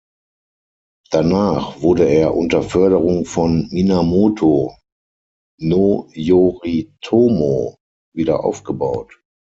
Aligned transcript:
Danach 1.11 1.83
wurde 1.83 2.05
er 2.05 2.33
unter 2.35 2.63
Förderung 2.63 3.23
von 3.25 3.67
Minamoto 3.69 4.75
no 5.59 6.09
Yoritomo 6.15 7.77
wieder 8.15 8.43
aufgebaut. 8.43 9.21